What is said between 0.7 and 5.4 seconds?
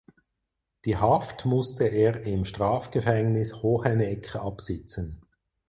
Die Haft musste er im Strafgefängnis Hoheneck absitzen.